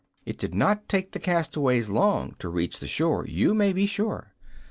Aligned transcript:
It 0.25 0.39
did 0.39 0.55
not 0.55 0.89
take 0.89 1.11
the 1.11 1.19
castaways 1.19 1.87
long 1.87 2.33
to 2.39 2.49
reach 2.49 2.79
the 2.79 2.87
shore, 2.87 3.23
you 3.27 3.53
may 3.53 3.71
be 3.71 3.85
sure. 3.85 4.33